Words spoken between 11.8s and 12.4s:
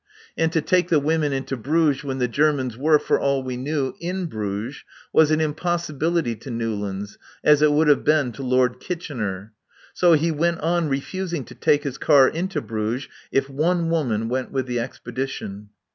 his car